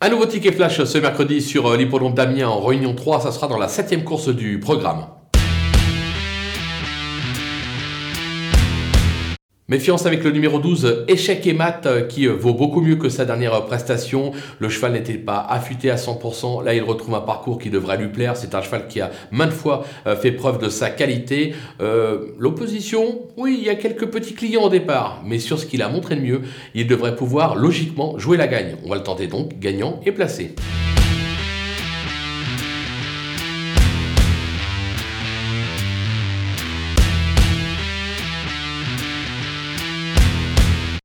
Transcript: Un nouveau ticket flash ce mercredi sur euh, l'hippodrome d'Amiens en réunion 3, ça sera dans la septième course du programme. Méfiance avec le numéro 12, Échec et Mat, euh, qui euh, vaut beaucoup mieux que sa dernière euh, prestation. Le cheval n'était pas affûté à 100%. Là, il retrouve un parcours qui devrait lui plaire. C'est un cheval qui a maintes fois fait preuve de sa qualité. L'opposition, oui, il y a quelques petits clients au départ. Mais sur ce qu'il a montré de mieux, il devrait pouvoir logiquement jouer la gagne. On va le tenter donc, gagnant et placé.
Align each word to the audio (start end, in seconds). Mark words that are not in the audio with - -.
Un 0.00 0.10
nouveau 0.10 0.26
ticket 0.26 0.52
flash 0.52 0.84
ce 0.84 0.98
mercredi 0.98 1.42
sur 1.42 1.66
euh, 1.66 1.76
l'hippodrome 1.76 2.14
d'Amiens 2.14 2.48
en 2.48 2.60
réunion 2.60 2.94
3, 2.94 3.20
ça 3.20 3.32
sera 3.32 3.48
dans 3.48 3.58
la 3.58 3.66
septième 3.66 4.04
course 4.04 4.28
du 4.28 4.60
programme. 4.60 5.06
Méfiance 9.70 10.06
avec 10.06 10.24
le 10.24 10.30
numéro 10.30 10.60
12, 10.60 11.04
Échec 11.08 11.46
et 11.46 11.52
Mat, 11.52 11.84
euh, 11.84 12.06
qui 12.06 12.26
euh, 12.26 12.32
vaut 12.32 12.54
beaucoup 12.54 12.80
mieux 12.80 12.96
que 12.96 13.10
sa 13.10 13.26
dernière 13.26 13.52
euh, 13.52 13.60
prestation. 13.60 14.32
Le 14.60 14.70
cheval 14.70 14.92
n'était 14.92 15.18
pas 15.18 15.40
affûté 15.46 15.90
à 15.90 15.96
100%. 15.96 16.64
Là, 16.64 16.72
il 16.72 16.82
retrouve 16.82 17.14
un 17.14 17.20
parcours 17.20 17.58
qui 17.58 17.68
devrait 17.68 17.98
lui 17.98 18.08
plaire. 18.08 18.34
C'est 18.34 18.54
un 18.54 18.62
cheval 18.62 18.88
qui 18.88 19.02
a 19.02 19.10
maintes 19.30 19.52
fois 19.52 19.84
fait 20.22 20.32
preuve 20.32 20.58
de 20.58 20.70
sa 20.70 20.88
qualité. 20.88 21.52
L'opposition, 22.38 23.20
oui, 23.36 23.58
il 23.60 23.66
y 23.66 23.68
a 23.68 23.74
quelques 23.74 24.06
petits 24.06 24.32
clients 24.32 24.62
au 24.62 24.70
départ. 24.70 25.22
Mais 25.26 25.38
sur 25.38 25.58
ce 25.58 25.66
qu'il 25.66 25.82
a 25.82 25.88
montré 25.90 26.16
de 26.16 26.22
mieux, 26.22 26.40
il 26.74 26.86
devrait 26.86 27.14
pouvoir 27.14 27.54
logiquement 27.54 28.18
jouer 28.18 28.38
la 28.38 28.46
gagne. 28.46 28.76
On 28.86 28.88
va 28.88 28.96
le 28.96 29.02
tenter 29.02 29.26
donc, 29.26 29.58
gagnant 29.58 30.00
et 30.06 30.12
placé. 30.12 30.54